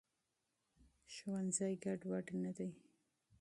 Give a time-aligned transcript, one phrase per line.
[1.13, 2.71] ښوونځي ګډوډ نه دی.